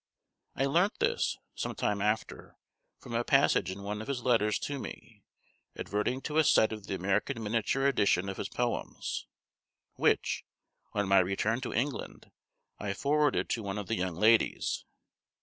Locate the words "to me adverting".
4.61-6.21